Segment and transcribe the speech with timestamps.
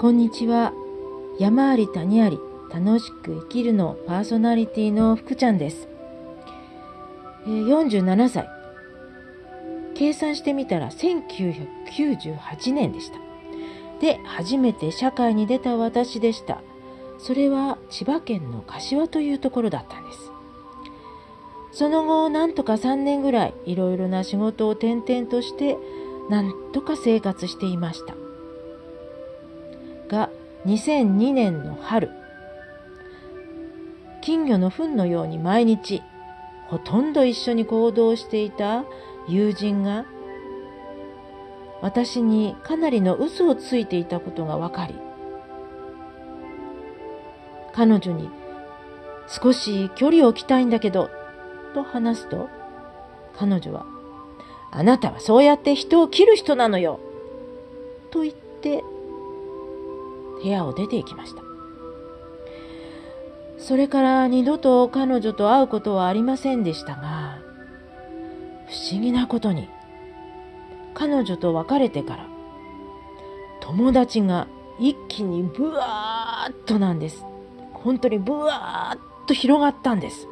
[0.00, 0.72] こんにちは。
[1.38, 2.38] 山あり谷あり、
[2.72, 5.88] 楽しく生きるのパーソナリティの福ちゃんです。
[7.44, 8.48] え47歳。
[9.94, 13.18] 計算してみたら1998年でした。
[14.00, 16.62] で、初めて社会に出た私でした。
[17.18, 20.32] それは千葉県の柏というところだったんです。
[21.72, 25.76] その後、なんとか3年ぐらい、いろいろな仕事を転々として、
[26.30, 28.19] なんとか生活していました。
[30.66, 32.10] 2002年の春、
[34.20, 36.02] 金魚の糞のように毎日、
[36.68, 38.84] ほとんど一緒に行動していた
[39.26, 40.04] 友人が、
[41.80, 44.94] 私にかなりの嘘をついていたことが分かり、
[47.72, 48.28] 彼女に
[49.28, 51.08] 少し距離を置きたいんだけど、
[51.72, 52.50] と話すと、
[53.34, 53.86] 彼女は、
[54.72, 57.00] あなたはそうやって人を切る人なのよ
[58.10, 58.84] と言って、
[60.42, 61.42] 部屋を出て行きました。
[63.58, 67.38] それから二度と彼女と会うことはありませんでしたが、
[68.68, 69.68] 不思議なことに、
[70.94, 72.26] 彼女と別れてから、
[73.60, 77.24] 友達が一気にブワーッとなんです。
[77.74, 80.26] 本当にブワーッと広がったんです。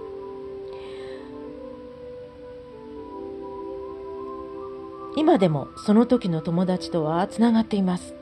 [5.16, 8.14] 今でもその時の友達とはつながっています。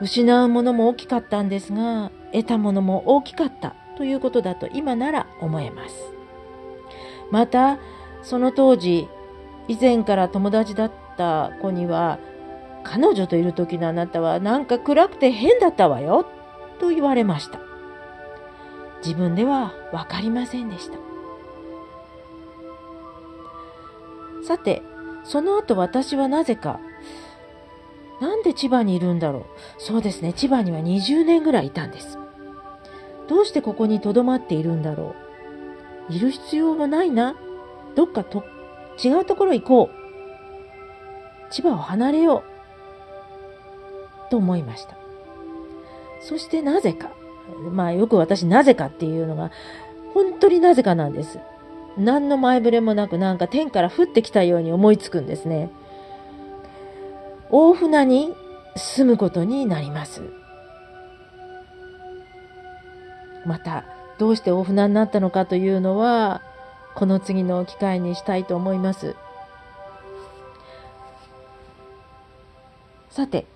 [0.00, 5.94] 失うものも大きかったんですが、得たものも大きかったということだと今なら思えます。
[7.30, 7.78] また、
[8.22, 9.08] その当時、
[9.68, 12.18] 以前から友達だった子には、
[12.84, 16.26] 彼女といる時のあなたはなんか暗くて変だったわよ、
[16.78, 17.58] と言われました。
[19.04, 20.98] 自分ではわかりませんでした。
[24.44, 24.82] さて、
[25.24, 26.78] その後私はなぜか、
[28.20, 29.44] なんで千葉にいるんだろう？
[29.78, 32.18] そうですね、千葉には20年ぐらいいたんです。
[33.28, 35.14] どうしてここに留まっているんだろ
[36.08, 36.12] う？
[36.12, 37.36] いる必要もないな。
[37.94, 38.44] どっかと
[39.02, 41.52] 違うところ行こう。
[41.52, 42.44] 千葉を離れよ
[44.28, 44.30] う。
[44.30, 44.96] と思いました。
[46.20, 47.10] そしてなぜか。
[47.70, 49.50] まあよく私なぜかっていうのが、
[50.14, 51.38] 本当になぜかなんです。
[51.96, 55.70] 何の前触れもなくなんか天から降ってきたように思いつくんですね。
[57.50, 58.34] 大船に
[58.76, 60.22] 住むことになります。
[63.44, 63.84] また、
[64.18, 66.42] どうして大船になったのかというのは、
[66.94, 69.14] この次の機会にしたいと思います。
[73.10, 73.46] さて、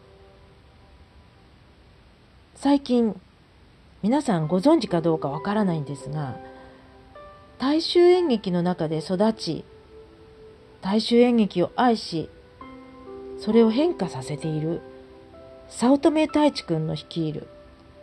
[2.55, 3.21] 最近、
[4.03, 6.37] 皆さんご存知かどうかわからないんですが、
[7.59, 9.65] 大衆演劇の中で育ち、
[10.81, 12.31] 大衆演劇を愛し、
[13.41, 14.83] それを変化させている。
[15.69, 17.49] 早乙女太一くんの率いる。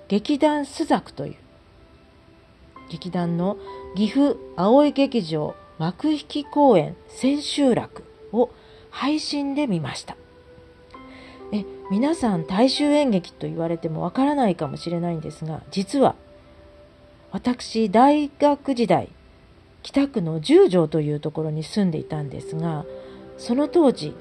[0.07, 1.35] 劇団朱雀という。
[2.89, 3.57] 劇団の
[3.95, 8.49] 岐阜葵劇場幕引き公演千秋楽を
[8.89, 10.17] 配信で見ました。
[11.51, 16.15] え皆さん大衆演劇と言われてもわからないかもしれないんですが実は
[17.31, 19.09] 私大学時代
[19.83, 22.85] 北区の十条というところに住んでいたんですが
[23.37, 24.13] その当時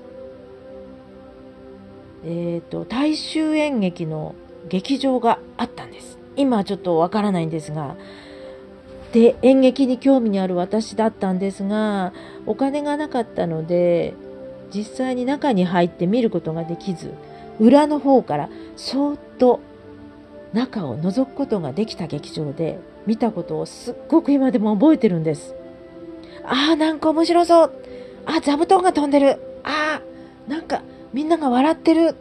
[2.25, 4.35] えーと、大衆演劇の
[4.69, 6.19] 劇場があったんです。
[6.37, 7.97] 今はちょっとわからないんですが。
[9.13, 12.13] で演劇に興味にある私だったんですが
[12.45, 14.15] お金がなかったので
[14.75, 17.15] 実際に中に入って見ることができず
[17.59, 19.61] 裏の方からそーっと
[20.53, 25.55] 中を覗くことができた劇場で見たことをすっごく今でも覚えてるんです。
[26.45, 27.73] ああなんか面白そう。
[28.25, 29.39] あ座布団が飛んでる。
[29.65, 30.83] ああなんか
[31.17, 32.15] みんなが笑ってる。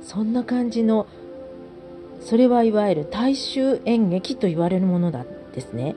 [0.00, 1.06] そんな感じの、
[2.22, 5.94] それはいわゆる大衆演劇と言われるものなんですね。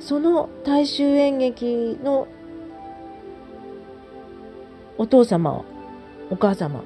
[0.00, 2.28] その大衆演劇の
[4.96, 5.66] お父様、
[6.30, 6.82] お母様、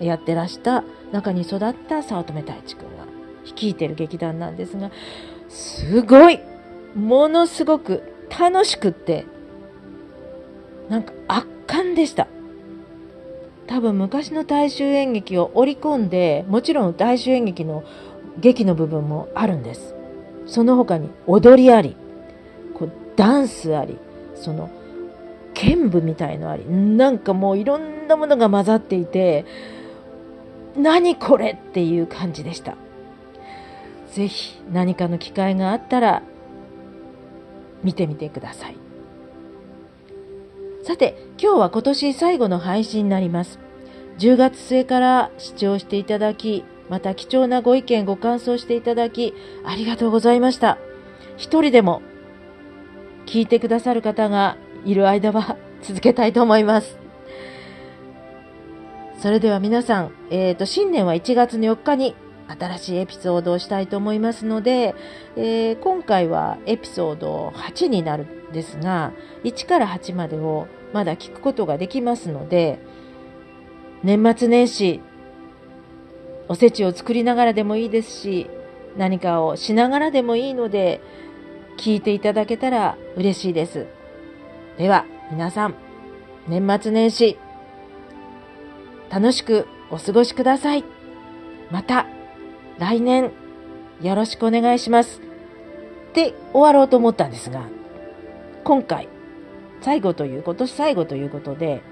[0.00, 0.82] やってらした
[1.12, 3.04] 中に育った早乙女太一くんが
[3.44, 4.90] 率いてる劇団なんですが、
[5.50, 6.40] すごい
[6.94, 9.26] ものすごく楽しくって、
[10.88, 12.28] なんか圧巻でした。
[13.66, 17.84] 多分昔の大衆演劇を織り込んでもちろん大衆演劇の
[18.38, 19.94] 劇の部分もあるんです。
[20.46, 21.96] その他に踊りあり
[22.74, 23.96] こうダンスあり
[24.34, 24.70] その
[25.54, 29.44] 剣舞みたいのありなんかもういろんなものが混ざっていて
[30.76, 32.76] 何これっていう感じでした。
[34.12, 36.22] ぜひ何かの機会があったら
[37.82, 38.76] 見てみてください。
[40.82, 43.60] さて、今日は今年最後の配信になります。
[44.18, 49.32] 10月末から視聴していただき、また貴重なご意見、ご感想していただき、
[49.64, 50.78] ありがとうございました。
[51.36, 52.02] 一人でも
[53.26, 56.98] 聞いてくださる方がいる間は続けたいと思います。
[59.20, 62.16] それでは皆さん、えっ、ー、と、新年は1月の4日に
[62.48, 64.94] 新しいエピソードをしたいと思いますので、
[65.36, 69.12] えー、今回はエピソード8になるんですが、
[69.44, 72.78] 1から8までをまだ聞くことができますので、
[74.02, 75.00] 年末年始、
[76.48, 78.50] おせちを作りながらでもいいですし、
[78.96, 81.00] 何かをしながらでもいいので、
[81.78, 83.86] 聞いていただけたら嬉しいです。
[84.76, 85.74] では、皆さん、
[86.48, 87.38] 年末年始、
[89.10, 90.84] 楽しくお過ごしください。
[91.70, 92.06] また、
[92.78, 93.30] 来年、
[94.00, 95.20] よろしくお願いします。
[96.10, 97.68] って終わろうと思ったんですが、
[98.64, 99.08] 今回、
[99.80, 101.82] 最後という、今年最後ということで、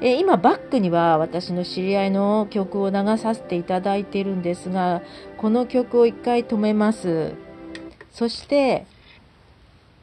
[0.00, 5.02] え今バックには私の知り合いの曲を流させていただいているんですが、
[5.38, 7.32] この曲を一回止めます。
[8.12, 8.86] そして、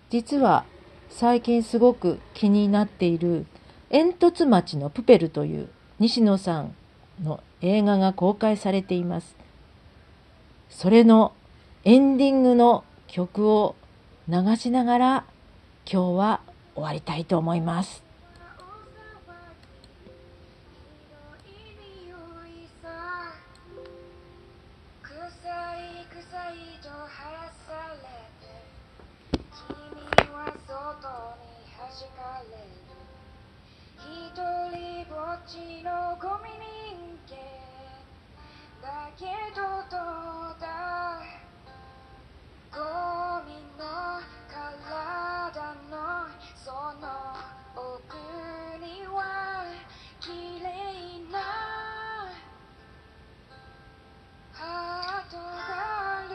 [0.10, 0.66] 実は
[1.10, 3.46] 最近すごく気になっている
[3.90, 6.74] 煙突町のプペルという西野さん
[7.24, 9.41] の映画が公開されています。
[10.72, 11.34] それの
[11.84, 13.76] エンディングの曲を
[14.28, 15.26] 流しながら
[15.86, 16.42] 今日は
[16.74, 18.04] 終わりたいと思います。
[38.82, 39.62] だけど
[39.92, 39.98] ど
[40.58, 41.22] うだ
[42.74, 42.80] ゴ
[43.46, 43.86] ミの
[44.50, 46.26] 体の
[46.56, 47.06] その
[47.76, 48.18] 奥
[48.84, 49.66] には
[50.20, 50.30] 綺
[50.64, 50.66] 麗
[51.32, 51.38] な
[54.52, 55.46] ハートが
[56.18, 56.34] ある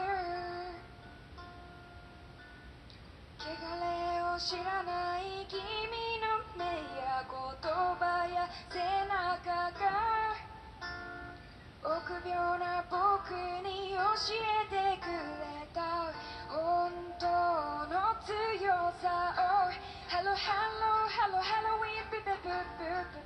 [3.39, 3.43] 汚
[3.75, 5.59] れを知らない君
[6.23, 8.47] の目や言葉や
[12.07, 13.35] 臆病な僕
[13.67, 13.99] に教
[14.31, 16.07] えてくれた
[16.47, 16.87] 本
[17.19, 17.27] 当
[17.91, 18.71] の強
[19.03, 19.67] さを
[20.07, 22.47] Hello, hello, hello, hello, we be be be
[22.79, 23.16] be be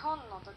[0.00, 0.44] 本の時